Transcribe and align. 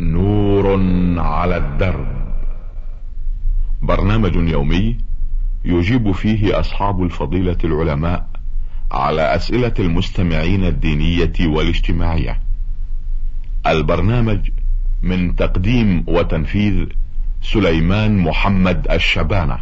نور 0.00 0.80
على 1.18 1.56
الدرب. 1.56 2.06
برنامج 3.82 4.36
يومي 4.36 4.96
يجيب 5.64 6.12
فيه 6.12 6.60
أصحاب 6.60 7.02
الفضيلة 7.02 7.56
العلماء 7.64 8.26
على 8.92 9.34
أسئلة 9.34 9.74
المستمعين 9.78 10.64
الدينية 10.64 11.32
والاجتماعية. 11.40 12.40
البرنامج 13.66 14.50
من 15.02 15.36
تقديم 15.36 16.04
وتنفيذ 16.08 16.86
سليمان 17.42 18.18
محمد 18.18 18.86
الشبانة. 18.90 19.58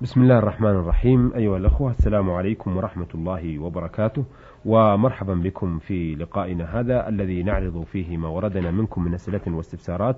بسم 0.00 0.22
الله 0.22 0.38
الرحمن 0.38 0.70
الرحيم. 0.70 1.32
أيها 1.34 1.56
الأخوة 1.56 1.90
السلام 1.90 2.30
عليكم 2.30 2.76
ورحمة 2.76 3.08
الله 3.14 3.58
وبركاته. 3.58 4.24
ومرحبا 4.64 5.34
بكم 5.34 5.78
في 5.78 6.14
لقائنا 6.14 6.80
هذا 6.80 7.08
الذي 7.08 7.42
نعرض 7.42 7.82
فيه 7.82 8.16
ما 8.16 8.28
وردنا 8.28 8.70
منكم 8.70 9.04
من 9.04 9.14
أسئلة 9.14 9.56
واستفسارات 9.56 10.16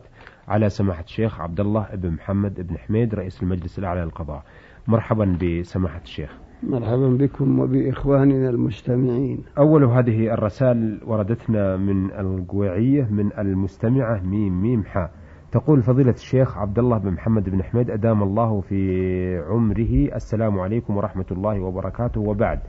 على 0.48 0.68
سماحة 0.68 1.02
الشيخ 1.02 1.40
عبد 1.40 1.60
الله 1.60 1.88
بن 1.94 2.10
محمد 2.10 2.66
بن 2.66 2.78
حميد 2.78 3.14
رئيس 3.14 3.42
المجلس 3.42 3.78
الأعلى 3.78 4.00
للقضاء. 4.00 4.42
مرحبا 4.88 5.38
بسماحة 5.42 6.00
الشيخ. 6.00 6.38
مرحبا 6.62 7.08
بكم 7.08 7.58
وبإخواننا 7.58 8.50
المستمعين. 8.50 9.44
أول 9.58 9.84
هذه 9.84 10.34
الرسائل 10.34 11.00
وردتنا 11.06 11.76
من 11.76 12.10
القويعية 12.10 13.08
من 13.10 13.38
المستمعة 13.38 14.22
ميم 14.22 14.62
ميم 14.62 14.84
حا. 14.84 15.08
تقول 15.52 15.82
فضيلة 15.82 16.10
الشيخ 16.10 16.58
عبد 16.58 16.78
الله 16.78 16.98
بن 16.98 17.10
محمد 17.10 17.50
بن 17.50 17.62
حميد 17.62 17.90
أدام 17.90 18.22
الله 18.22 18.60
في 18.60 19.42
عمره. 19.48 20.14
السلام 20.16 20.60
عليكم 20.60 20.96
ورحمة 20.96 21.26
الله 21.30 21.60
وبركاته. 21.60 22.20
وبعد 22.20 22.60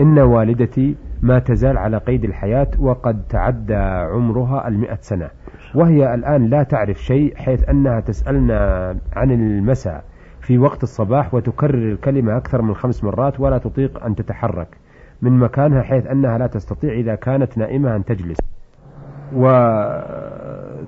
إن 0.00 0.18
والدتي 0.18 0.96
ما 1.22 1.38
تزال 1.38 1.78
على 1.78 1.98
قيد 1.98 2.24
الحياة 2.24 2.68
وقد 2.78 3.22
تعدى 3.28 3.74
عمرها 4.14 4.68
المئة 4.68 4.98
سنة. 5.00 5.30
وهي 5.74 6.14
الآن 6.14 6.46
لا 6.46 6.62
تعرف 6.62 6.98
شيء 6.98 7.36
حيث 7.36 7.68
أنها 7.68 8.00
تسألنا 8.00 8.88
عن 9.12 9.30
المساء 9.30 10.04
في 10.40 10.58
وقت 10.58 10.82
الصباح 10.82 11.34
وتكرر 11.34 11.92
الكلمة 11.92 12.36
أكثر 12.36 12.62
من 12.62 12.74
خمس 12.74 13.04
مرات 13.04 13.40
ولا 13.40 13.58
تطيق 13.58 14.04
أن 14.04 14.14
تتحرك 14.14 14.68
من 15.22 15.38
مكانها 15.38 15.82
حيث 15.82 16.06
أنها 16.06 16.38
لا 16.38 16.46
تستطيع 16.46 16.92
إذا 16.92 17.14
كانت 17.14 17.58
نائمة 17.58 17.96
أن 17.96 18.04
تجلس. 18.04 18.38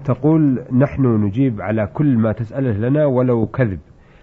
وتقول 0.05 0.63
نحن 0.73 1.07
نجيب 1.07 1.61
على 1.61 1.87
كل 1.87 2.19
ما 2.19 2.33
تسأله 2.33 2.73
لنا 2.73 3.07
ولو 3.07 3.47
كذب 3.47 3.79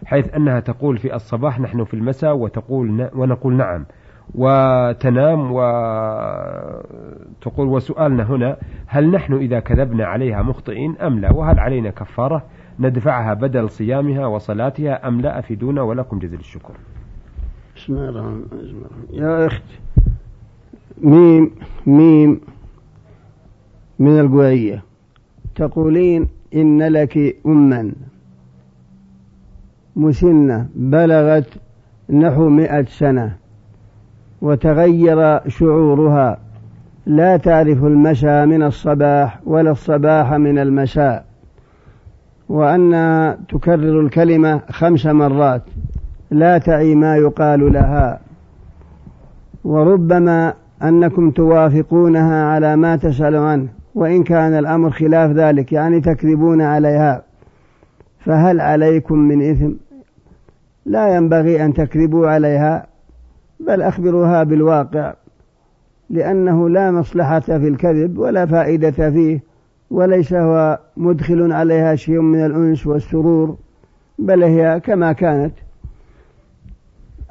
حيث 0.06 0.34
أنها 0.36 0.60
تقول 0.60 0.98
في 0.98 1.16
الصباح 1.16 1.60
نحن 1.60 1.84
في 1.84 1.94
المساء 1.94 2.36
وتقول 2.36 3.10
ونقول 3.16 3.54
نعم. 3.54 3.86
وتنام 4.36 5.52
وتقول 5.52 5.68
وسؤالنا 7.68 8.24
هنا 8.24 8.58
هل 8.88 9.12
نحن 9.12 9.34
إذا 9.34 9.60
كذبنا 9.60 10.06
عليها 10.06 10.42
مخطئين 10.42 10.98
أم 10.98 11.20
لا؟ 11.20 11.34
وهل 11.34 11.60
علينا 11.60 11.90
كفارة 11.90 12.44
ندفعها 12.80 13.34
بدل 13.34 13.70
صيامها 13.70 14.26
وصلاتها 14.26 15.08
أم 15.08 15.22
لا؟ 15.22 15.40
أفيدونا 15.40 15.82
ولكم 15.82 16.20
جزيل 16.20 16.40
الشكر. 16.40 16.74
بسم 17.76 17.94
الله 17.94 18.10
الرحمن 18.10 18.44
يا 19.12 19.46
أخت 19.46 19.64
ميم 21.02 21.52
ميم 21.88 22.42
من 24.00 24.20
القوية 24.20 24.84
تقولين 25.56 26.28
إن 26.56 26.84
لك 26.84 27.36
أما. 27.46 27.94
مسنة 29.96 30.70
بلغت 30.76 31.58
نحو 32.10 32.50
مئة 32.50 32.86
سنة. 32.86 33.41
وتغير 34.42 35.50
شعورها. 35.50 36.38
لا 37.06 37.38
تعرف 37.38 37.84
المشى 37.84 38.46
من 38.46 38.64
الصباح 38.64 39.40
ولا 39.46 39.72
الصباح 39.72 40.34
من 40.34 40.60
المساء 40.60 41.26
وأن 42.50 42.92
تكرر 43.50 44.00
الكلمة 44.00 44.62
خمس 44.70 45.06
مرات. 45.06 45.62
لا 46.32 46.58
تعي 46.58 46.96
ما 46.96 47.16
يقال 47.16 47.74
لها. 47.74 48.20
وربما 49.64 50.54
أنكم 50.84 51.32
توافقونها 51.32 52.46
على 52.46 52.76
ما 52.76 52.96
تسأل 52.96 53.36
عنه. 53.36 53.68
وإن 53.96 54.24
كان 54.24 54.54
الأمر 54.54 54.90
خلاف 54.90 55.32
ذلك 55.32 55.74
يعني 55.74 56.02
تكذبون 56.02 56.62
عليها. 56.62 57.24
فهل 58.20 58.62
عليكم 58.62 59.20
من 59.20 59.52
إثم؟ 59.52 59.72
لا 60.86 61.16
ينبغي 61.16 61.66
أن 61.66 61.74
تكذبوا 61.74 62.28
عليها. 62.28 62.91
بل 63.68 63.82
أخبروها 63.82 64.44
بالواقع 64.44 65.14
لأنه 66.10 66.70
لا 66.70 66.92
مصلحة 66.92 67.40
في 67.40 67.68
الكذب 67.68 68.18
ولا 68.18 68.46
فائدة 68.46 69.12
فيه 69.12 69.44
وليس 69.92 70.34
هو 70.34 70.80
مدخل 70.98 71.52
عليها 71.52 71.96
شيء 71.96 72.20
من 72.20 72.46
الأنس 72.46 72.88
والسرور 72.88 73.58
بل 74.20 74.44
هي 74.44 74.80
كما 74.80 75.12
كانت. 75.14 75.54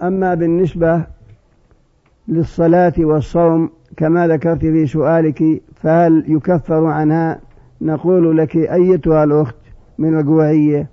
أما 0.02 0.34
بالنسبة 0.34 1.02
للصلاة 2.28 2.92
والصوم 2.98 3.70
كما 3.96 4.28
ذكرت 4.28 4.60
في 4.60 4.86
سؤالك 4.86 5.62
فهل 5.74 6.24
يكفر 6.28 6.86
عنها؟ 6.86 7.40
نقول 7.80 8.38
لك 8.38 8.56
أيتها 8.56 9.24
الأخت 9.24 9.56
من 9.98 10.18
القوعية 10.18 10.88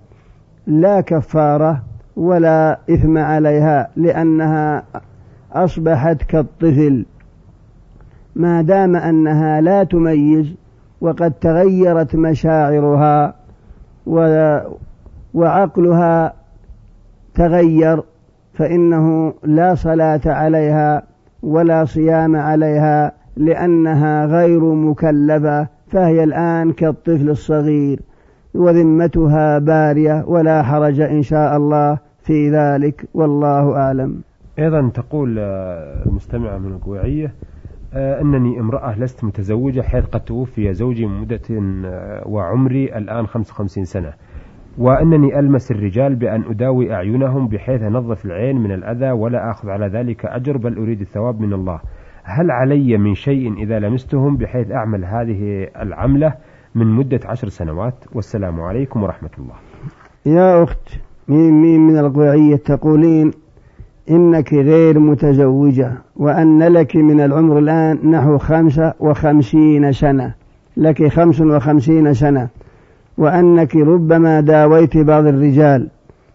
لا 0.67 1.01
كفارة 1.01 1.83
ولا 2.15 2.79
إثم 2.89 3.17
عليها 3.17 3.89
لأنها 3.95 4.83
أصبحت 5.63 6.23
كالطفل. 6.23 7.06
ما 8.35 8.62
دام 8.62 8.95
أنها 8.95 9.62
لا 9.62 9.84
تميز 9.84 10.53
وقد 11.01 11.31
تغيرت 11.31 12.16
مشاعرها 12.16 13.34
وعقلها 15.34 16.34
تغير 17.35 18.03
فإنه 18.53 19.34
لا 19.44 19.75
صلاة 19.75 20.22
عليها 20.25 21.03
ولا 21.44 21.85
صيام 21.85 22.35
عليها 22.35 23.12
لأنها 23.38 24.25
غير 24.25 24.73
مكلفة 24.73 25.67
فهي 25.88 26.23
الآن 26.23 26.72
كالطفل 26.72 27.29
الصغير. 27.29 28.00
وذمتها 28.53 29.59
بارية 29.59 30.23
ولا 30.28 30.63
حرج 30.63 31.00
إن 31.00 31.22
شاء 31.22 31.57
الله 31.57 31.97
في 32.19 32.51
ذلك 32.51 33.06
والله 33.13 33.75
أعلم. 33.78 34.22
أيضا 34.59 34.90
تقول 34.90 35.40
المستمعة 36.06 36.57
من 36.57 36.72
القويعية 36.72 37.34
آه، 37.94 38.22
أنني 38.22 38.59
امرأة 38.59 39.00
لست 39.00 39.23
متزوجة 39.23 39.81
حيث 39.81 40.06
قد 40.06 40.19
توفي 40.19 40.73
زوجي 40.73 41.06
من 41.06 41.22
مدة 41.22 41.41
آه، 41.85 42.28
وعمري 42.28 42.97
الآن 42.97 43.28
55 43.28 43.85
سنة 43.85 44.13
وأنني 44.78 45.40
ألمس 45.40 45.72
الرجال 45.72 46.16
بأن 46.16 46.44
أداوي 46.44 46.94
أعينهم 46.94 47.47
بحيث 47.47 47.81
أنظف 47.81 48.25
العين 48.25 48.57
من 48.57 48.72
الأذى 48.72 49.12
ولا 49.12 49.51
أخذ 49.51 49.69
على 49.69 49.88
ذلك 49.88 50.25
أجر 50.25 50.57
بل 50.57 50.78
أريد 50.78 51.01
الثواب 51.01 51.41
من 51.41 51.53
الله. 51.53 51.79
هل 52.23 52.51
علي 52.51 52.97
من 52.97 53.13
شيء 53.13 53.53
إذا 53.53 53.79
لمستهم 53.79 54.38
بحيث 54.38 54.72
أعمل 54.72 55.06
هذه 55.06 55.67
العملة 55.81 56.34
من 56.75 56.88
مدة 56.88 57.19
عشر 57.25 57.47
سنوات؟ 57.47 58.06
والسلام 58.13 58.62
عليكم 58.62 59.03
ورحمة 59.03 59.29
الله. 59.38 59.56
يا 60.25 60.63
أخت 60.63 61.00
من 61.28 62.00
القوعية 62.00 62.56
تقولين 62.56 63.31
إنك 64.09 64.53
غير 64.53 65.00
متزوجة 65.00 65.91
وأن 66.16 66.63
لك 66.63 66.95
من 66.95 67.22
العمر 67.22 67.59
الآن 67.59 68.12
نحو 68.12 68.38
خمسة 68.38 68.94
وخمسين 69.00 69.91
سنة. 69.91 70.34
لك 70.78 71.07
خمس 71.07 71.41
وخمسين 71.41 72.13
سنة. 72.13 72.47
وأنك 73.17 73.75
ربما 73.75 74.40
داويت 74.41 74.97
بعض 74.97 75.25
الرجال 75.25 75.88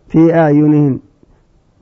في 0.08 0.34
أعينهم 0.34 1.00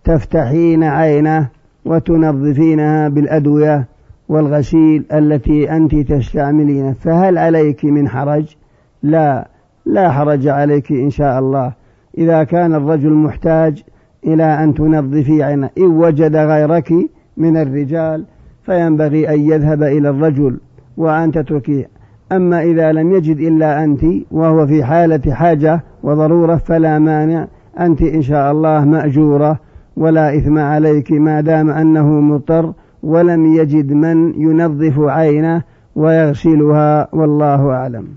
تفتحين 0.05 0.85
عينه 0.85 1.49
وتنظفينها 1.85 3.09
بالأدوية 3.09 3.87
والغسيل 4.29 5.05
التي 5.13 5.71
أنت 5.71 5.95
تستعملين. 5.95 6.95
فهل 6.95 7.39
عليك 7.39 7.85
من 7.85 8.09
حرج؟ 8.09 8.57
لا 9.03 9.49
لا 9.87 10.13
حرج 10.13 10.49
عليك 10.49 10.93
إن 10.93 11.11
شاء 11.11 11.39
الله. 11.39 11.73
إذا 12.19 12.45
كان 12.45 12.75
الرجل 12.75 13.13
محتاج 13.13 13.85
إلى 14.27 14.45
أن 14.65 14.75
تنظفي 14.75 15.43
عينه 15.43 15.71
إن 15.79 15.87
وجد 15.87 16.37
غيرك 16.37 16.93
من 17.37 17.57
الرجال 17.57 18.25
فينبغي 18.63 19.35
أن 19.35 19.41
يذهب 19.41 19.83
إلى 19.83 20.11
الرجل 20.11 20.61
وأن 20.97 21.33
تتركيه 21.33 21.89
أما 22.33 22.63
إذا 22.63 22.93
لم 22.93 23.13
يجد 23.13 23.39
إلا 23.39 23.85
أنت 23.85 24.05
وهو 24.31 24.67
في 24.67 24.85
حالة 24.85 25.35
حاجة 25.35 25.85
وضرورة 26.03 26.57
فلا 26.57 26.99
مانع. 26.99 27.47
أنت 27.81 28.03
إن 28.03 28.23
شاء 28.23 28.53
الله 28.53 28.85
مأجورة. 28.85 29.59
ولا 29.97 30.37
إثم 30.37 30.59
عليك. 30.59 31.13
ما 31.13 31.41
دام 31.41 31.71
أنه 31.71 32.21
مضطر. 32.21 32.73
ولم 33.03 33.55
يجد 33.55 33.93
من 33.93 34.41
ينظف 34.43 34.99
عينه 34.99 35.63
ويغسلها. 35.97 37.09
والله 37.13 37.71
أعلم. 37.71 38.09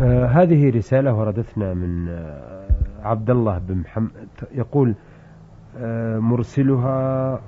آه 0.00 0.26
هذه 0.26 0.76
رسالة 0.76 1.18
وردتنا 1.18 1.74
من 1.74 2.08
آه 2.08 2.64
عبد 3.04 3.30
الله 3.30 3.60
بن 3.68 3.74
محمد. 3.74 4.28
يقول 4.54 4.94
مرسلها 6.20 7.40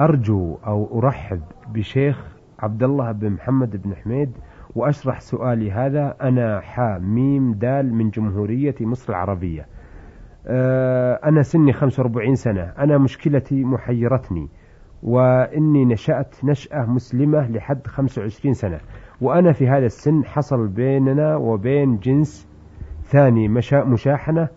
أرجو 0.00 0.58
أو 0.66 0.98
أرحب 0.98 1.40
بشيخ 1.74 2.36
عبد 2.58 2.82
الله 2.82 3.12
بن 3.12 3.30
محمد 3.30 3.82
بن 3.82 3.94
حميد 3.94 4.30
وأشرح 4.74 5.20
سؤالي 5.20 5.72
هذا. 5.72 6.16
أنا 6.22 6.60
حا 6.60 6.98
ميم 6.98 7.52
دال 7.52 7.94
من 7.94 8.10
جمهورية 8.10 8.74
مصر 8.80 9.12
العربية. 9.12 9.66
آه، 10.46 11.20
أنا 11.24 11.42
سني 11.42 11.72
45 11.72 12.34
سنة. 12.34 12.62
أنا 12.78 12.98
مشكلتي 12.98 13.64
محيرتني 13.64 14.48
وإني 15.02 15.84
نشأت 15.84 16.44
نشأة 16.44 16.86
مسلمة 16.86 17.50
لحد 17.50 17.86
25 17.86 18.54
سنة. 18.54 18.80
وأنا 19.20 19.52
في 19.52 19.68
هذا 19.68 19.86
السن 19.86 20.24
حصل 20.24 20.68
بيننا 20.68 21.36
وبين 21.36 21.98
جنس 21.98 22.48
ثاني 23.02 23.48
مشاحنة 23.84 24.48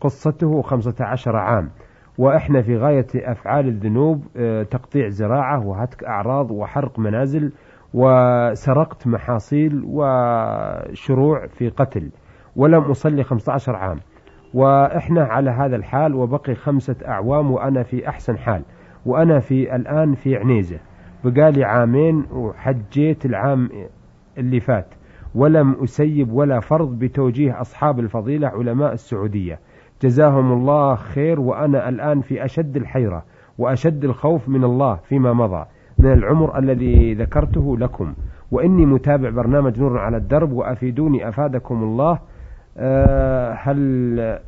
وقصته 0.00 0.62
15 0.62 1.36
عام. 1.36 1.70
وإحنا 2.18 2.62
في 2.62 2.76
غاية 2.76 3.06
أفعال 3.14 3.68
الذنوب 3.68 4.24
آه، 4.36 4.62
تقطيع 4.62 5.08
زراعة 5.08 5.66
وهتك 5.66 6.04
أعراض 6.04 6.50
وحرق 6.50 6.98
منازل 6.98 7.52
وسرقت 7.94 9.06
محاصيل 9.06 9.82
وشروع 9.86 11.46
في 11.46 11.68
قتل. 11.68 12.10
ولم 12.56 12.82
أصلي 12.82 13.24
15 13.24 13.76
عام. 13.76 13.98
وإحنا 14.54 15.24
على 15.24 15.50
هذا 15.50 15.76
الحال 15.76 16.14
وبقي 16.14 16.54
خمسة 16.54 16.96
أعوام 17.08 17.50
وأنا 17.50 17.82
في 17.82 18.08
أحسن 18.08 18.38
حال. 18.38 18.62
وأنا 19.06 19.38
في 19.38 19.76
الآن 19.76 20.14
في 20.14 20.36
عنيزة. 20.36 20.78
بقالي 21.24 21.64
عامين 21.64 22.24
وحجيت 22.32 23.26
العام 23.26 23.68
اللي 24.38 24.60
فات. 24.60 24.86
ولم 25.34 25.82
أسيب 25.84 26.32
ولا 26.32 26.60
فرض 26.60 26.98
بتوجيه 26.98 27.60
أصحاب 27.60 27.98
الفضيلة 27.98 28.48
علماء 28.48 28.92
السعودية. 28.92 29.58
جزاهم 30.02 30.52
الله 30.52 30.94
خير 30.94 31.40
وأنا 31.40 31.88
الآن 31.88 32.20
في 32.20 32.44
أشد 32.44 32.76
الحيرة 32.76 33.24
وأشد 33.58 34.04
الخوف 34.04 34.48
من 34.48 34.64
الله 34.64 34.98
فيما 35.08 35.32
مضى. 35.32 35.64
من 35.98 36.12
العمر 36.12 36.58
الذي 36.58 37.14
ذكرته 37.14 37.78
لكم. 37.78 38.14
وإني 38.50 38.86
متابع 38.86 39.30
برنامج 39.30 39.80
نور 39.80 39.98
على 39.98 40.16
الدرب 40.16 40.52
وأفيدوني 40.52 41.28
أفادكم 41.28 41.82
الله. 41.82 42.18
آه، 42.78 43.52
هل 43.52 43.78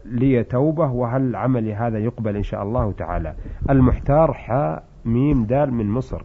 لي 0.04 0.44
توبة 0.44 0.90
وهل 0.90 1.36
عملي 1.36 1.74
هذا 1.74 1.98
يقبل 1.98 2.36
إن 2.36 2.42
شاء 2.42 2.62
الله 2.62 2.92
تعالى؟ 2.92 3.34
المحتار 3.70 4.32
حاء 4.32 4.84
ميم 5.04 5.44
دال 5.44 5.74
من 5.74 5.90
مصر. 5.90 6.22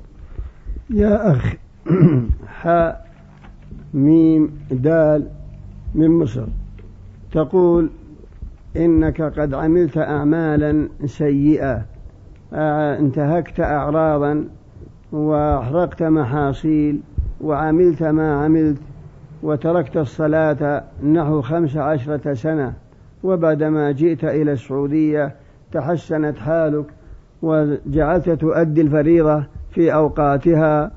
يا 0.89 1.31
أخي 1.31 1.57
حاء 2.61 3.07
ميم 3.93 4.51
دال 4.71 5.27
من 5.95 6.11
مصر. 6.11 6.45
تقول 7.31 7.89
إنك 8.77 9.21
قد 9.21 9.53
عملت 9.53 9.97
أعمالا 9.97 10.89
سيئة. 11.05 11.85
انتهكت 12.99 13.59
أعراضا 13.59 14.47
وأحرقت 15.11 16.03
محاصيل 16.03 16.99
وعملت 17.41 18.03
ما 18.03 18.43
عملت 18.43 18.77
وتركت 19.43 19.97
الصلاة 19.97 20.83
نحو 21.03 21.41
خمس 21.41 21.77
عشرة 21.77 22.33
سنة. 22.33 22.73
وبعدما 23.23 23.91
جئت 23.91 24.23
إلى 24.23 24.51
السعودية 24.51 25.35
تحسنت 25.71 26.37
حالك 26.37 26.85
وجعلت 27.41 28.29
تؤدي 28.29 28.81
الفريضة 28.81 29.45
في 29.71 29.93
أوقاتها 29.93 30.91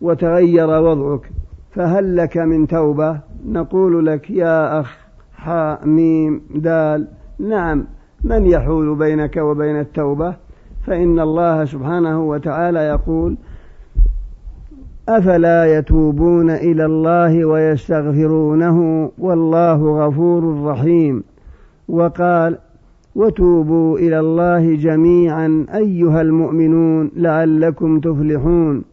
وتغير 0.00 0.68
وضعك. 0.68 1.30
فهل 1.70 2.16
لك 2.16 2.36
من 2.36 2.66
توبة؟ 2.66 3.20
نقول 3.46 4.06
لك 4.06 4.30
يا 4.30 4.80
أخ 4.80 5.07
حاء 5.38 5.86
ميم 5.86 6.40
دال 6.54 7.08
نعم. 7.38 7.84
من 8.24 8.46
يحول 8.46 8.94
بينك 8.94 9.36
وبين 9.36 9.80
التوبة؟ 9.80 10.34
فإن 10.86 11.20
الله 11.20 11.64
سبحانه 11.64 12.22
وتعالى 12.22 12.78
يقول 12.78 13.36
أفلا 15.08 15.78
يتوبون 15.78 16.50
إلى 16.50 16.84
الله 16.84 17.44
ويستغفرونه 17.44 19.10
والله 19.18 20.06
غفور 20.06 20.64
رحيم. 20.64 21.24
وقال 21.88 22.58
وتوبوا 23.14 23.98
إلى 23.98 24.20
الله 24.20 24.74
جميعا 24.74 25.66
أيها 25.74 26.20
المؤمنون 26.20 27.10
لعلكم 27.16 28.00
تفلحون. 28.00 28.84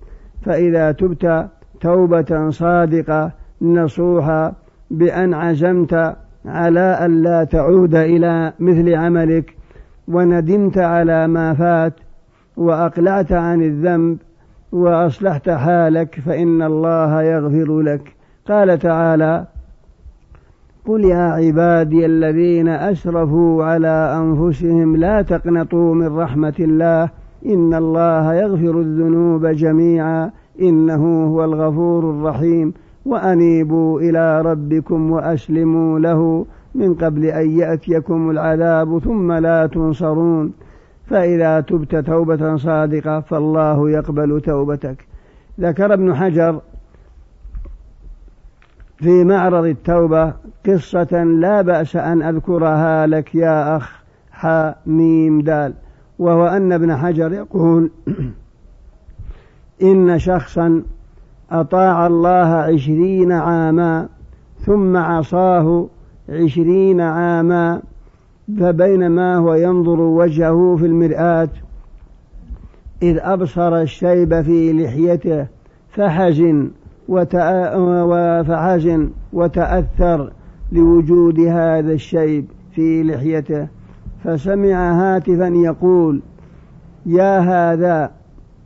فإذا 0.46 0.92
تبت 0.92 1.50
توبة 1.82 2.50
صادقة 2.50 3.32
نصوحة 3.62 4.54
بأن 4.92 5.34
عزمت 5.34 6.16
على 6.48 6.80
أن 6.80 7.22
لا 7.22 7.44
تعود 7.44 7.96
إلى 7.96 8.54
مثل 8.60 8.96
عملك 8.96 9.56
وندمت 10.08 10.78
على 10.78 11.28
ما 11.28 11.54
فات 11.54 11.94
وأقلعت 12.58 13.32
عن 13.32 13.62
الذنب 13.62 14.18
وأصلحت 14.72 15.50
حالك 15.50 16.20
فإن 16.26 16.62
الله 16.62 17.22
يغفر 17.22 17.82
لك. 17.82 18.16
قال 18.48 18.80
تعالى 18.80 19.46
قل 20.88 21.06
يا 21.06 21.24
عبادي 21.32 22.06
الذين 22.06 22.68
أسرفوا 22.68 23.64
على 23.64 24.18
أنفسهم 24.18 24.96
لا 24.96 25.22
تقنطوا 25.22 25.96
من 25.96 26.18
رحمة 26.18 26.54
الله 26.60 27.10
إن 27.46 27.74
الله 27.74 28.34
يغفر 28.34 28.80
الذنوب 28.80 29.46
جميعا 29.46 30.32
إنه 30.62 31.26
هو 31.28 31.44
الغفور 31.44 32.10
الرحيم. 32.10 32.74
وأنيبوا 33.06 34.02
إلى 34.02 34.42
ربكم 34.42 35.12
وأسلموا 35.12 36.00
له 36.00 36.46
من 36.76 36.94
قبل 36.94 37.26
أن 37.26 37.50
يأتيكم 37.50 38.30
العذاب 38.30 39.00
ثم 39.00 39.32
لا 39.32 39.68
تنصرون. 39.68 40.54
فإذا 41.08 41.62
تبت 41.62 41.96
توبة 41.96 42.56
صادقة 42.56 43.20
فالله 43.20 43.90
يقبل 43.90 44.42
توبتك. 44.42 45.08
ذكر 45.60 45.94
ابن 45.94 46.16
حجر 46.16 46.62
في 48.98 49.24
معرض 49.24 49.66
التوبة 49.66 50.34
قصة 50.66 51.24
لا 51.24 51.62
بأس 51.62 51.96
أن 51.96 52.22
أذكرها 52.22 53.08
لك 53.08 53.36
يا 53.36 53.78
أخ 53.78 54.04
حا 54.32 54.76
ميم 54.86 55.42
دال 55.42 55.74
وهو 56.20 56.48
أن 56.48 56.72
ابن 56.72 56.96
حجر 56.96 57.34
يقول 57.34 57.92
إن 59.82 60.20
شخصا 60.20 60.84
أطاع 61.52 62.08
الله 62.08 62.48
عشرين 62.56 63.32
عاما 63.32 64.10
ثم 64.66 64.98
عصاه 64.98 65.88
عشرين 66.30 67.02
عاما 67.02 67.82
فبينما 68.60 69.38
هو 69.38 69.54
ينظر 69.54 70.02
وجهه 70.02 70.76
في 70.80 70.86
المرآة 70.86 71.50
إذ 73.02 73.18
أبصر 73.22 73.82
الشيب 73.82 74.42
في 74.42 74.74
لحيته 74.74 75.48
فحزن 75.90 76.70
فحزن 78.48 79.10
وتأثر 79.34 80.32
لوجود 80.72 81.40
هذا 81.40 81.94
الشيب 81.94 82.46
في 82.72 83.04
لحيته 83.04 83.68
فسمع 84.24 84.92
هاتفا 84.92 85.48
يقول 85.48 86.22
يا 87.06 87.40
هذا 87.40 88.12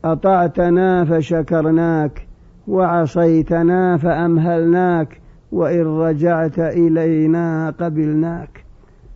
أطعتنا 0.05 1.05
فشكرناك 1.05 2.28
وعصيتنا 2.69 3.97
فأمهلناك 3.97 5.21
وإن 5.51 5.85
رجعت 5.85 6.59
إلينا 6.59 7.69
قبلناك. 7.69 8.65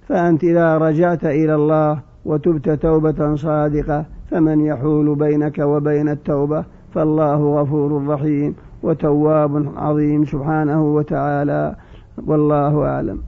فأنت 0.08 0.44
إذا 0.44 0.78
رجعت 0.78 1.26
إلى 1.26 1.56
الله 1.56 2.02
وتبت 2.26 2.70
توبة 2.70 3.36
صادقة 3.36 4.06
فمن 4.32 4.66
يحول 4.66 5.16
بينك 5.16 5.60
وبين 5.60 6.10
التوبة 6.10 6.66
فالله 6.94 7.62
غفور 7.62 8.08
رحيم 8.08 8.56
وتواب 8.84 9.74
عظيم 9.78 10.26
سبحانه 10.26 10.84
وتعالى 10.84 11.76
والله 12.28 12.86
أعلم. 12.86 13.22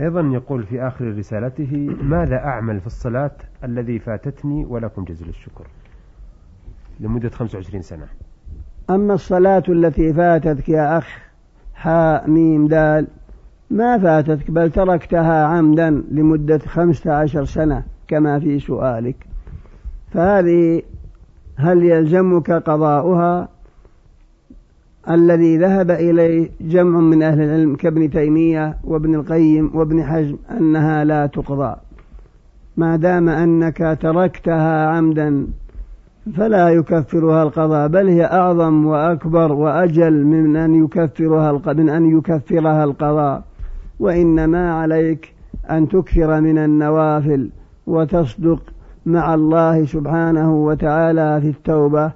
أيضا 0.00 0.20
يقول 0.20 0.62
في 0.62 0.82
آخر 0.82 1.18
رسالته 1.18 1.96
ماذا 2.02 2.36
أعمل 2.36 2.80
في 2.80 2.86
الصلاة 2.86 3.36
الذي 3.64 3.98
فاتتني 3.98 4.64
ولكم 4.64 5.04
جزيل 5.04 5.28
الشكر؟ 5.28 5.66
لمدة 7.00 7.28
25 7.28 7.82
سنة. 7.82 8.06
أما 8.90 9.14
الصلاة 9.14 9.62
التي 9.68 10.12
فاتتك 10.12 10.68
يا 10.68 10.98
أخ 10.98 11.18
حاء 11.74 12.30
ميم 12.30 12.66
دال 12.66 13.06
ما 13.70 13.98
فاتتك 13.98 14.50
بل 14.50 14.70
تركتها 14.70 15.44
عمدا 15.44 15.90
لمدة 16.10 16.58
خمسة 16.58 17.12
عشر 17.12 17.44
سنة 17.44 17.82
كما 18.08 18.38
في 18.38 18.58
سؤالك. 18.58 19.16
فهذه 20.12 20.82
هل 21.56 21.84
يلزمك 21.84 22.50
قضاؤها؟ 22.50 23.48
الذي 25.10 25.58
ذهب 25.58 25.90
إليه 25.90 26.50
جمع 26.60 27.00
من 27.00 27.22
أهل 27.22 27.40
العلم 27.40 27.76
كابن 27.76 28.10
تيمية 28.10 28.76
وابن 28.84 29.14
القيم 29.14 29.70
وابن 29.74 30.04
حزم 30.04 30.36
أنها 30.50 31.04
لا 31.04 31.26
تقضى. 31.26 31.76
ما 32.76 32.96
دام 32.96 33.28
أنك 33.28 33.98
تركتها 34.00 34.86
عمدا 34.86 35.46
فلا 36.36 36.68
يكفرها 36.68 37.42
القضاء 37.42 37.88
بل 37.88 38.08
هي 38.08 38.24
أعظم 38.24 38.86
وأكبر 38.86 39.52
وأجل 39.52 40.24
من 40.24 40.56
أن 40.56 40.84
يكفرها 40.84 41.72
من 41.72 41.88
أن 41.88 42.18
يكفرها 42.18 42.84
القضاء. 42.84 43.42
وإنما 44.00 44.72
عليك 44.72 45.34
أن 45.70 45.88
تكثر 45.88 46.40
من 46.40 46.58
النوافل 46.58 47.50
وتصدق 47.86 48.62
مع 49.06 49.34
الله 49.34 49.84
سبحانه 49.84 50.54
وتعالى 50.64 51.40
في 51.40 51.48
التوبة. 51.48 52.12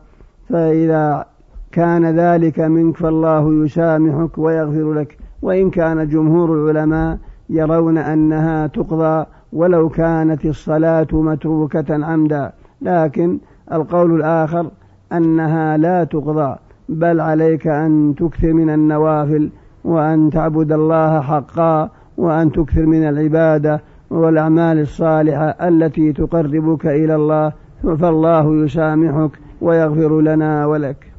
فإذا 0.49 1.27
كان 1.73 2.19
ذلك 2.19 2.61
منك 2.61 2.97
فالله 2.97 3.65
يسامحك 3.65 4.39
ويغفر 4.39 4.93
لك. 4.93 5.19
وإن 5.43 5.71
كان 5.71 6.09
جمهور 6.09 6.55
العلماء 6.55 7.19
يرون 7.51 7.99
أنها 7.99 8.67
تقضى 8.67 9.27
ولو 9.53 9.89
كانت 9.89 10.47
الصلاة 10.47 11.09
متروكة 11.13 12.05
عمدا. 12.05 12.53
لكن 12.83 13.39
القول 13.73 14.15
الآخر 14.17 14.71
أنها 15.13 15.77
لا 15.77 16.05
تقضى 16.05 16.57
بل 16.89 17.21
عليك 17.21 17.67
أن 17.67 18.15
تكثر 18.19 18.53
من 18.53 18.71
النوافل 18.71 19.51
وأن 19.85 20.31
تعبد 20.31 20.73
الله 20.73 21.21
حقا 21.21 21.91
وأن 22.17 22.53
تكثر 22.53 22.87
من 22.87 23.09
العبادة 23.09 23.81
والأعمال 24.11 24.81
الصالحة 24.81 25.49
التي 25.69 26.13
تقربك 26.13 26.87
إلى 26.87 27.15
الله 27.15 27.53
فالله 27.83 28.65
يسامحك 28.65 29.31
ويغفر 29.61 30.21
لنا 30.21 30.67
ولك. 30.67 31.13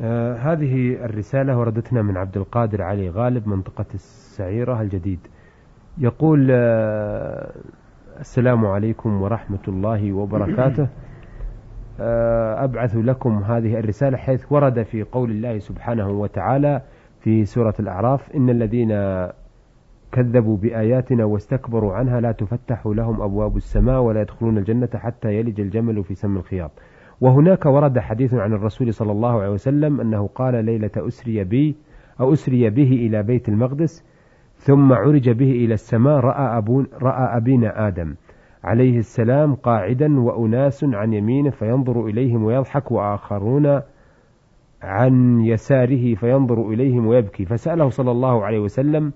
آه 0.00 0.36
هذه 0.36 1.04
الرسالة 1.04 1.58
وردتنا 1.58 2.02
من 2.02 2.16
عبد 2.16 2.36
القادر 2.36 2.82
علي 2.82 3.10
غالب 3.10 3.48
منطقة 3.48 3.84
السعيرة 3.94 4.80
الجديد. 4.82 5.18
يقول 5.98 6.48
آه 6.50 7.50
السلام 8.20 8.66
عليكم 8.66 9.22
ورحمة 9.22 9.64
الله 9.68 10.12
وبركاته. 10.12 10.88
أبعث 12.64 12.96
لكم 12.96 13.42
هذه 13.42 13.78
الرسالة 13.78 14.16
حيث 14.16 14.52
ورد 14.52 14.82
في 14.82 15.02
قول 15.02 15.30
الله 15.30 15.58
سبحانه 15.58 16.08
وتعالى 16.10 16.82
في 17.20 17.44
سورة 17.44 17.74
الأعراف 17.80 18.36
إن 18.36 18.50
الذين 18.50 18.88
كذبوا 20.12 20.56
بآياتنا 20.56 21.24
واستكبروا 21.24 21.94
عنها 21.94 22.20
لا 22.20 22.32
تفتح 22.32 22.86
لهم 22.86 23.22
أبواب 23.22 23.56
السماء 23.56 24.00
ولا 24.00 24.20
يدخلون 24.20 24.58
الجنة 24.58 24.88
حتى 24.94 25.28
يلج 25.28 25.60
الجمل 25.60 26.04
في 26.04 26.14
سم 26.14 26.36
الخياط. 26.36 26.70
وهناك 27.20 27.66
ورد 27.66 27.98
حديث 27.98 28.34
عن 28.34 28.52
الرسول 28.52 28.94
صلى 28.94 29.12
الله 29.12 29.40
عليه 29.40 29.50
وسلم 29.50 30.00
أنه 30.00 30.26
قال 30.26 30.64
ليلة 30.64 30.90
أسري 30.96 31.44
بي 31.44 31.76
أو 32.20 32.32
أسري 32.32 32.70
به 32.70 32.92
إلى 32.92 33.22
بيت 33.22 33.48
المقدس 33.48 34.04
ثم 34.56 34.92
عرج 34.92 35.30
به 35.30 35.50
إلى 35.50 35.74
السماء 35.74 36.20
رأى, 36.20 36.58
أبون 36.58 36.86
رأى 37.02 37.36
أبينا 37.36 37.88
آدم. 37.88 38.14
عليه 38.64 38.98
السلام 38.98 39.54
قاعدا 39.54 40.20
وأناس 40.20 40.84
عن 40.84 41.12
يمينه 41.12 41.50
فينظر 41.50 42.06
إليهم 42.06 42.44
ويضحك 42.44 42.92
وآخرون 42.92 43.80
عن 44.82 45.40
يساره 45.40 46.14
فينظر 46.14 46.68
إليهم 46.68 47.06
ويبكي. 47.06 47.44
فسأله 47.44 47.88
صلى 47.88 48.10
الله 48.10 48.44
عليه 48.44 48.58
وسلم 48.58 49.12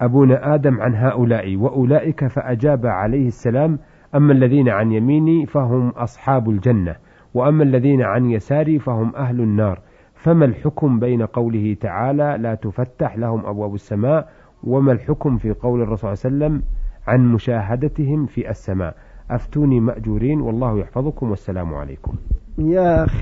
أبونا 0.00 0.54
آدم 0.54 0.80
عن 0.80 0.94
هؤلاء 0.94 1.56
وأولئك 1.56 2.26
فأجاب 2.26 2.86
عليه 2.86 3.26
السلام 3.26 3.78
أما 4.14 4.32
الذين 4.32 4.68
عن 4.68 4.92
يميني 4.92 5.46
فهم 5.46 5.88
أصحاب 5.88 6.50
الجنة 6.50 6.96
وأما 7.34 7.62
الذين 7.62 8.02
عن 8.02 8.30
يساري 8.30 8.78
فهم 8.78 9.16
أهل 9.16 9.40
النار. 9.40 9.80
فما 10.14 10.44
الحكم 10.44 10.98
بين 10.98 11.22
قوله 11.22 11.76
تعالى 11.80 12.36
لا 12.40 12.54
تفتح 12.54 13.16
لهم 13.16 13.46
أبواب 13.46 13.74
السماء 13.74 14.28
وما 14.64 14.92
الحكم 14.92 15.36
في 15.36 15.52
قول 15.52 15.82
الرسول 15.82 16.16
صلى 16.16 16.30
الله 16.30 16.44
عليه 16.44 16.56
وسلم 16.56 16.77
عن 17.08 17.32
مشاهدتهم 17.32 18.26
في 18.26 18.50
السماء. 18.50 18.94
أفتوني 19.30 19.80
مأجورين 19.80 20.40
والله 20.40 20.78
يحفظكم 20.78 21.30
والسلام 21.30 21.74
عليكم. 21.74 22.12
يا 22.58 23.04
أخ 23.04 23.14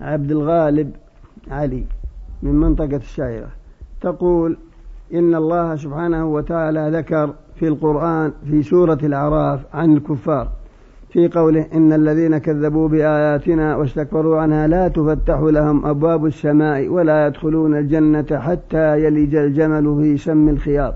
عبد 0.00 0.30
الغالب 0.30 0.90
علي 1.50 1.84
من 2.42 2.54
منطقة 2.54 2.96
الشاعرة 2.96 3.48
تقول 4.00 4.56
إن 5.14 5.34
الله 5.34 5.76
سبحانه 5.76 6.26
وتعالى 6.26 6.90
ذكر 6.98 7.34
في 7.54 7.68
القرآن 7.68 8.32
في 8.50 8.62
سورة 8.62 8.98
الأعراف 9.02 9.60
عن 9.74 9.96
الكفار 9.96 10.48
في 11.10 11.28
قوله 11.28 11.66
إن 11.74 11.92
الذين 11.92 12.38
كذبوا 12.38 12.88
بآياتنا 12.88 13.76
واستكبروا 13.76 14.40
عنها 14.40 14.66
لا 14.66 14.88
تفتح 14.88 15.38
لهم 15.40 15.86
أبواب 15.86 16.26
السماء 16.26 16.88
ولا 16.88 17.26
يدخلون 17.26 17.76
الجنة 17.78 18.26
حتى 18.38 19.04
يلج 19.04 19.34
الجمل 19.34 20.02
في 20.02 20.16
سم 20.16 20.48
الخياط. 20.48 20.94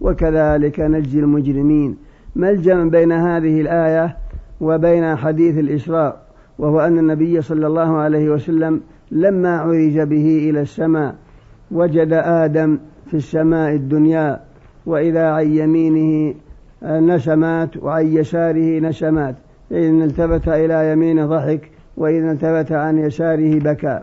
وكذلك 0.00 0.80
نجزي 0.80 1.18
المجرمين. 1.20 1.96
ما 2.36 2.50
الجمع 2.50 2.84
بين 2.84 3.12
هذه 3.12 3.60
الآية 3.60 4.16
وبين 4.60 5.16
حديث 5.16 5.58
الإسراء؟ 5.58 6.26
وهو 6.58 6.80
أن 6.80 6.98
النبي 6.98 7.42
صلى 7.42 7.66
الله 7.66 7.96
عليه 7.96 8.30
وسلم 8.30 8.80
لما 9.10 9.58
عرج 9.58 10.00
به 10.00 10.50
إلى 10.50 10.60
السماء 10.60 11.14
وجد 11.70 12.12
آدم 12.12 12.78
في 13.06 13.14
السماء 13.14 13.74
الدنيا 13.74 14.40
وإذا 14.86 15.26
عن 15.30 15.46
يمينه 15.46 16.34
نسمات 16.82 17.76
وعن 17.76 18.06
يساره 18.06 18.80
نسمات. 18.80 19.34
إذا 19.70 20.04
التفت 20.04 20.48
إلى 20.48 20.92
يمينه 20.92 21.26
ضحك 21.26 21.70
وإذا 21.96 22.32
التفت 22.32 22.72
عن 22.72 22.98
يساره 22.98 23.58
بكى. 23.58 24.00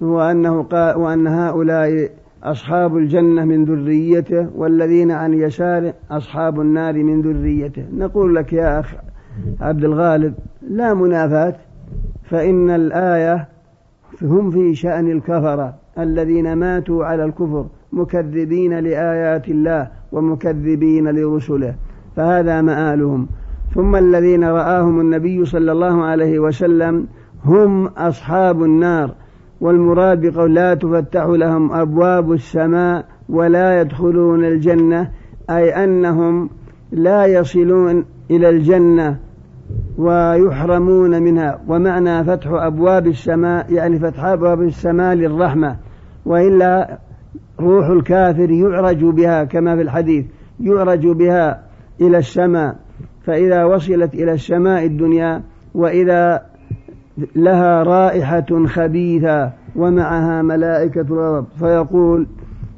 وأنه 0.00 0.62
قال 0.62 0.96
وأن 0.96 1.26
هؤلاء 1.26 2.10
أصحاب 2.42 2.96
الجنة 2.96 3.44
من 3.44 3.64
ذريته 3.64 4.48
والذين 4.56 5.10
عن 5.10 5.34
يساره 5.34 5.94
أصحاب 6.10 6.60
النار 6.60 7.02
من 7.02 7.22
ذريته. 7.22 7.84
نقول 7.96 8.34
لك 8.34 8.52
يا 8.52 8.80
أخ 8.80 8.94
عبد 9.60 9.84
الغالب 9.84 10.34
لا 10.70 10.94
منافاة 10.94 11.54
فإن 12.24 12.70
الآية 12.70 13.48
هم 14.22 14.50
في 14.50 14.74
شأن 14.74 15.10
الكفرة 15.10 15.74
الذين 15.98 16.52
ماتوا 16.52 17.04
على 17.04 17.24
الكفر 17.24 17.66
مكذبين 17.92 18.78
لآيات 18.78 19.48
الله 19.48 19.88
ومكذبين 20.12 21.08
لرسله 21.08 21.74
فهذا 22.16 22.62
مآلهم. 22.62 23.28
ثم 23.74 23.96
الذين 23.96 24.44
رآهم 24.44 25.00
النبي 25.00 25.44
صلى 25.44 25.72
الله 25.72 26.04
عليه 26.04 26.38
وسلم 26.38 27.06
هم 27.44 27.86
أصحاب 27.86 28.62
النار. 28.62 29.14
والمراد 29.60 30.26
بقول 30.26 30.54
لا 30.54 30.74
تفتح 30.74 31.24
لهم 31.24 31.72
أبواب 31.72 32.32
السماء 32.32 33.04
ولا 33.28 33.80
يدخلون 33.80 34.44
الجنة 34.44 35.10
أي 35.50 35.84
أنهم 35.84 36.50
لا 36.92 37.26
يصلون 37.26 38.04
إلى 38.30 38.48
الجنة 38.48 39.16
ويحرمون 39.98 41.22
منها. 41.22 41.60
ومعنى 41.68 42.24
فتح 42.24 42.50
أبواب 42.50 43.06
السماء 43.06 43.72
يعني 43.72 43.98
فتح 43.98 44.24
أبواب 44.24 44.62
السماء 44.62 45.14
للرحمة. 45.14 45.76
وإلا 46.26 46.98
روح 47.60 47.86
الكافر 47.86 48.50
يعرج 48.50 49.04
بها 49.04 49.44
كما 49.44 49.76
في 49.76 49.82
الحديث 49.82 50.26
يعرج 50.60 51.06
بها 51.06 51.62
إلى 52.00 52.18
السماء. 52.18 52.76
فإذا 53.22 53.64
وصلت 53.64 54.14
إلى 54.14 54.32
السماء 54.32 54.84
الدنيا 54.86 55.42
وإذا 55.74 56.42
لها 57.36 57.82
رائحة 57.82 58.66
خبيثة 58.66 59.50
ومعها 59.76 60.42
ملائكة 60.42 61.00
الرب 61.00 61.46
فيقول 61.58 62.26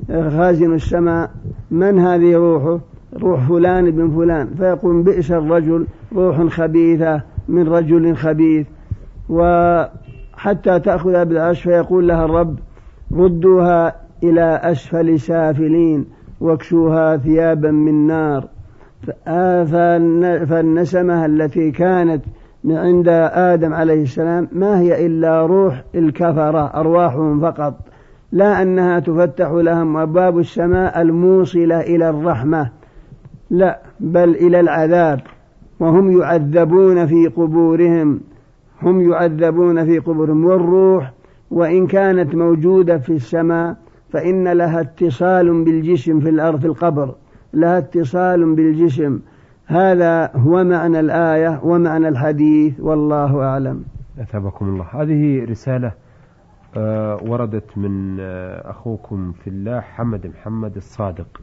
خازن 0.09 0.75
السماء 0.75 1.31
من 1.71 1.99
هذه 1.99 2.37
روحه؟ 2.37 2.81
روح 3.23 3.49
فلان 3.49 3.91
بن 3.91 4.11
فلان. 4.11 4.49
فيقول 4.59 5.03
بئس 5.03 5.31
الرجل 5.31 5.87
روح 6.17 6.43
خبيثة 6.43 7.23
من 7.49 7.69
رجل 7.69 8.17
خبيث. 8.17 8.67
وحتى 9.29 10.81
تأخذ 10.81 11.25
بالعرش 11.25 11.63
فيقول 11.63 12.09
لها 12.09 12.25
الرب 12.25 12.59
ردوها 13.13 13.97
إلى 14.23 14.61
أسفل 14.63 15.21
سافلين 15.21 16.07
واكسوها 16.41 17.17
ثيابا 17.17 17.71
من 17.71 18.07
نار. 18.07 18.49
فالنسمة 20.47 21.27
التي 21.27 21.71
كانت 21.71 22.23
من 22.65 22.77
عند 22.77 23.09
آدم 23.33 23.75
عليه 23.75 24.03
السلام 24.03 24.49
ما 24.53 24.81
هي 24.81 25.07
إلا 25.07 25.47
روح 25.47 25.85
الكفرة 25.95 26.71
أرواحهم 26.75 27.41
فقط. 27.41 27.75
لا 28.33 28.63
أنها 28.63 28.99
تفتح 28.99 29.51
لهم 29.51 29.97
أبواب 29.97 30.39
السماء 30.39 31.03
الموصلة 31.03 31.81
إلى 31.81 32.11
الرحمة 32.11 32.71
لا 33.51 33.81
بل 34.01 34.29
إلى 34.29 34.61
العذاب. 34.61 35.21
وهم 35.81 36.21
يعذبون 36.21 37.07
في 37.07 37.27
قبورهم 37.27 38.21
هم 38.83 39.11
يعذبون 39.11 39.85
في 39.85 39.99
قبورهم. 39.99 40.45
والروح 40.45 41.13
وإن 41.51 41.87
كانت 41.87 42.35
موجودة 42.35 42.99
في 42.99 43.13
السماء 43.13 43.77
فإن 44.11 44.49
لها 44.49 44.81
اتصال 44.81 45.65
بالجسم 45.65 46.21
في 46.21 46.29
الأرض 46.29 46.61
في 46.61 46.67
القبر. 46.67 47.15
لها 47.55 47.79
اتصال 47.79 48.55
بالجسم. 48.55 49.21
هذا 49.71 50.31
هو 50.37 50.65
معنى 50.65 51.01
الآية 51.01 51.61
ومعنى 51.65 52.09
الحديث 52.09 52.81
والله 52.81 53.43
أعلم. 53.43 53.85
أثابكم 54.21 54.69
الله. 54.69 54.87
هذه 54.93 55.45
رسالة 55.45 55.93
آه، 56.77 57.19
وردت 57.29 57.79
من 57.79 58.17
آه، 58.21 58.71
أخوكم 58.71 59.33
في 59.33 59.51
الله 59.51 59.81
حمد 59.81 60.27
محمد 60.27 60.77
الصادق. 60.77 61.41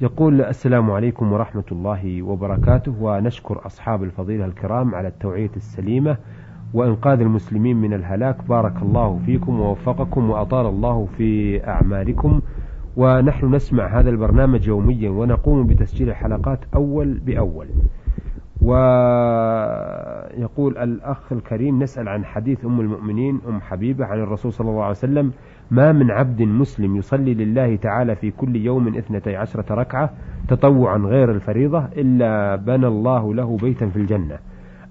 يقول 0.00 0.40
السلام 0.40 0.90
عليكم 0.90 1.32
ورحمة 1.32 1.64
الله 1.72 2.22
وبركاته 2.22 2.94
ونشكر 3.00 3.66
أصحاب 3.66 4.02
الفضيلة 4.02 4.44
الكرام 4.44 4.94
على 4.94 5.08
التوعية 5.08 5.50
السليمة 5.56 6.16
وإنقاذ 6.74 7.20
المسلمين 7.20 7.76
من 7.76 7.92
الهلاك. 7.94 8.48
بارك 8.48 8.82
الله 8.82 9.20
فيكم 9.26 9.60
ووفقكم 9.60 10.30
وأطال 10.30 10.66
الله 10.66 11.08
في 11.16 11.60
أعمالكم. 11.68 12.40
ونحن 12.98 13.54
نسمع 13.54 14.00
هذا 14.00 14.10
البرنامج 14.10 14.66
يوميا 14.66 15.10
ونقوم 15.10 15.66
بتسجيل 15.66 16.08
الحلقات 16.08 16.58
أول 16.74 17.14
بأول. 17.14 17.66
ويقول 18.62 18.78
الأخ 20.78 21.32
الكريم 21.32 21.82
نسأل 21.82 22.08
عن 22.08 22.24
حديث 22.24 22.64
أم 22.64 22.80
المؤمنين 22.80 23.40
أم 23.48 23.60
حبيبة 23.60 24.04
عن 24.04 24.18
الرسول 24.18 24.52
صلى 24.52 24.70
الله 24.70 24.82
عليه 24.82 24.90
وسلم 24.90 25.32
ما 25.70 25.92
من 25.92 26.10
عبد 26.10 26.42
مسلم 26.42 26.96
يصلي 26.96 27.34
لله 27.34 27.76
تعالى 27.76 28.16
في 28.16 28.30
كل 28.30 28.56
يوم 28.56 28.96
اثنتي 28.96 29.36
عشرة 29.36 29.74
ركعة 29.74 30.10
تطوعا 30.48 30.98
غير 30.98 31.30
الفريضة 31.30 31.84
إلا 31.96 32.56
بنى 32.56 32.86
الله 32.86 33.34
له 33.34 33.56
بيتا 33.56 33.86
في 33.88 33.96
الجنة. 33.96 34.38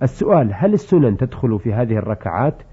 السؤال 0.04 0.50
هل 0.54 0.74
السنن 0.74 1.18
تدخل 1.18 1.60
في 1.60 1.74
هذه 1.74 1.98
الركعات؟ 1.98 2.64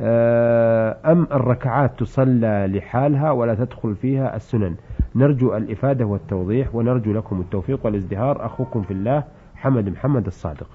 أم 0.00 1.26
الركعات 1.32 1.90
تصلى 1.98 2.70
لحالها 2.74 3.30
ولا 3.30 3.54
تدخل 3.54 3.94
فيها 3.94 4.36
السنن؟ 4.36 4.74
نرجو 5.14 5.56
الإفادة 5.56 6.04
والتوضيح 6.04 6.74
ونرجو 6.74 7.12
لكم 7.12 7.40
التوفيق 7.40 7.86
والازدهار. 7.86 8.46
أخوكم 8.46 8.82
في 8.82 8.90
الله 8.90 9.22
حمد 9.56 9.88
محمد 9.88 10.26
الصادق. 10.26 10.66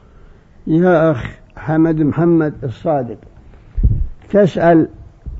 يا 0.67 1.11
أخ 1.11 1.37
حمد 1.57 2.01
محمد 2.01 2.53
الصادق 2.63 3.17
تسأل 4.29 4.87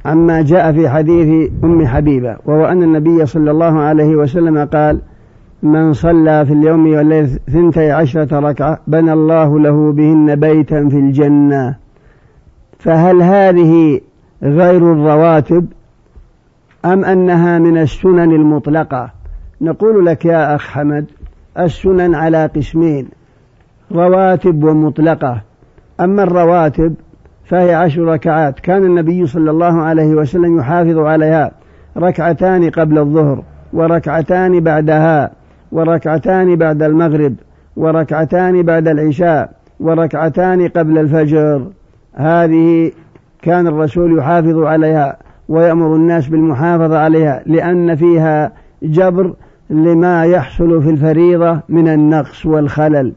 عما 0.06 0.42
جاء 0.42 0.74
في 0.74 0.89
حديث 0.89 1.51
أم 1.63 1.88
حبيبة 1.88 2.38
وهو 2.46 2.65
أن 2.65 2.84
النبي 2.84 3.25
صلى 3.25 3.51
الله 3.51 3.80
عليه 3.80 4.15
وسلم 4.15 4.65
قال 4.65 5.00
من 5.63 5.94
صلى 5.94 6.46
في 6.46 6.54
اليوم 6.54 6.88
والليل 6.88 7.27
ثنتي 7.27 7.92
عشرة 7.92 8.39
ركعة 8.39 8.80
بنى 8.88 9.13
الله 9.13 9.60
له 9.60 9.92
بهن 9.92 10.36
بيتا 10.36 10.89
في 10.89 10.98
الجنة. 10.98 11.85
فهل 12.79 13.22
هذه 13.22 14.01
غير 14.44 14.94
الرواتب 14.94 15.67
أم 16.86 17.05
أنها 17.05 17.60
من 17.60 17.77
السنن 17.77 18.32
المطلقة؟ 18.32 19.10
نقول 19.62 20.05
لك 20.05 20.25
يا 20.25 20.55
أخ 20.55 20.67
حمد 20.67 21.05
السنن 21.60 22.15
على 22.15 22.46
قسمين 22.46 23.08
رواتب 23.91 24.63
ومطلقة. 24.63 25.41
أما 26.00 26.24
الرواتب 26.24 26.96
فهي 27.46 27.74
عشر 27.74 28.01
ركعات. 28.01 28.60
كان 28.60 28.84
النبي 28.84 29.27
صلى 29.27 29.51
الله 29.51 29.82
عليه 29.82 30.15
وسلم 30.15 30.60
يحافظ 30.60 30.98
عليها 30.98 31.51
ركعتان 31.98 32.70
قبل 32.70 32.98
الظهر 32.98 33.44
وركعتان 33.74 34.60
بعدها 34.60 35.32
وركعتان 35.72 36.55
بعد 36.55 36.84
المغرب 36.84 37.36
وركعتان 37.75 38.63
بعد 38.63 38.88
العشاء 38.88 39.51
وركعتان 39.79 40.67
قبل 40.67 40.98
الفجر. 40.98 41.67
هذه 42.15 42.91
كان 43.41 43.67
الرسول 43.67 44.17
يحافظ 44.17 44.63
عليها 44.63 45.17
ويأمر 45.50 45.95
الناس 45.95 46.27
بالمحافظة 46.27 46.98
عليها 46.98 47.43
لأن 47.45 47.95
فيها 47.95 48.51
جبر 48.84 49.34
لما 49.69 50.25
يحصل 50.25 50.84
في 50.84 50.89
الفريضة 50.89 51.60
من 51.69 51.88
النقص 51.88 52.45
والخلل. 52.45 53.13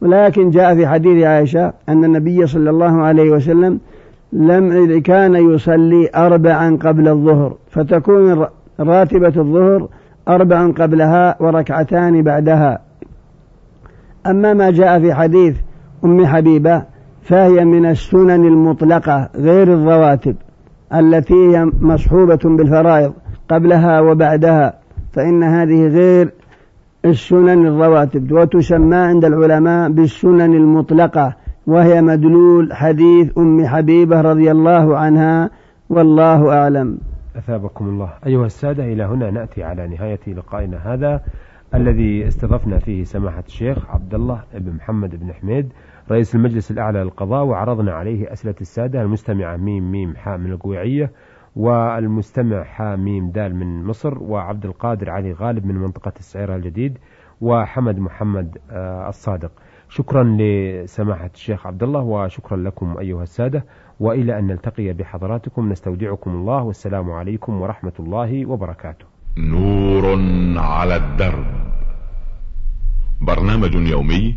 ولكن 0.00 0.50
جاء 0.50 0.74
في 0.74 0.86
حديث 0.86 1.24
عائشة 1.24 1.72
أن 1.88 2.04
النبي 2.04 2.46
صلى 2.46 2.70
الله 2.70 3.02
عليه 3.02 3.30
وسلم 3.30 3.78
لم 4.32 5.00
كان 5.00 5.34
يصلي 5.34 6.10
أربعا 6.14 6.78
قبل 6.82 7.08
الظهر 7.08 7.56
فتكون 7.70 8.46
راتبة 8.80 9.32
الظهر 9.36 9.88
أربعا 10.28 10.72
قبلها 10.72 11.36
وركعتان 11.40 12.22
بعدها. 12.22 12.80
أما 14.26 14.52
ما 14.52 14.70
جاء 14.70 15.00
في 15.00 15.14
حديث 15.14 15.56
أم 16.04 16.26
حبيبة 16.26 16.91
فهي 17.22 17.64
من 17.64 17.86
السنن 17.86 18.46
المطلقة 18.46 19.28
غير 19.36 19.74
الرواتب 19.74 20.36
التي 20.94 21.34
هي 21.34 21.70
مصحوبة 21.80 22.40
بالفرائض 22.44 23.12
قبلها 23.48 24.00
وبعدها 24.00 24.74
فإن 25.12 25.42
هذه 25.42 25.86
غير 25.86 26.32
السنن 27.04 27.66
الرواتب 27.66 28.32
وتسمى 28.32 28.96
عند 28.96 29.24
العلماء 29.24 29.90
بالسنن 29.90 30.54
المطلقة 30.54 31.36
وهي 31.66 32.02
مدلول 32.02 32.72
حديث 32.72 33.38
أم 33.38 33.66
حبيبة 33.66 34.20
رضي 34.20 34.50
الله 34.50 34.96
عنها 34.96 35.50
والله 35.90 36.52
أعلم. 36.52 36.98
أثابكم 37.36 37.88
الله. 37.88 38.10
أيها 38.26 38.46
السادة 38.46 38.84
إلى 38.84 39.02
هنا 39.02 39.30
نأتي 39.30 39.62
على 39.62 39.88
نهاية 39.88 40.20
لقائنا 40.26 40.78
هذا 40.84 41.20
الذي 41.74 42.28
استضفنا 42.28 42.78
فيه 42.78 43.04
سماحة 43.04 43.44
الشيخ 43.46 43.90
عبد 43.90 44.14
الله 44.14 44.40
بن 44.54 44.72
محمد 44.72 45.10
بن 45.20 45.32
حميد 45.32 45.72
رئيس 46.12 46.34
المجلس 46.34 46.70
الأعلى 46.70 46.98
للقضاء 46.98 47.44
وعرضنا 47.44 47.92
عليه 47.92 48.32
أسئلة 48.32 48.54
السادة 48.60 49.02
المستمعة 49.02 49.56
ميم 49.56 49.92
ميم 49.92 50.16
حاء 50.16 50.38
من 50.38 50.52
القويعية 50.52 51.10
والمستمع 51.56 52.64
حاء 52.64 52.96
ميم 52.96 53.30
دال 53.30 53.56
من 53.56 53.84
مصر 53.84 54.22
وعبد 54.22 54.64
القادر 54.66 55.10
علي 55.10 55.32
غالب 55.32 55.66
من 55.66 55.74
منطقة 55.74 56.12
السعيرة 56.18 56.56
الجديد 56.56 56.98
وحمد 57.40 57.98
محمد 57.98 58.58
آه، 58.70 59.08
الصادق. 59.08 59.50
شكرا 59.88 60.36
لسماحة 60.38 61.30
الشيخ 61.34 61.66
عبد 61.66 61.82
الله 61.82 62.00
وشكرا 62.00 62.56
لكم 62.56 62.98
أيها 62.98 63.22
السادة 63.22 63.64
وإلى 64.00 64.38
أن 64.38 64.46
نلتقي 64.46 64.92
بحضراتكم 64.92 65.68
نستودعكم 65.68 66.30
الله 66.30 66.62
والسلام 66.62 67.10
عليكم 67.10 67.60
ورحمة 67.60 67.92
الله 68.00 68.46
وبركاته. 68.46 69.06
نور 69.38 70.04
على 70.56 70.96
الدرب. 70.96 71.44
برنامج 73.20 73.74
يومي 73.74 74.36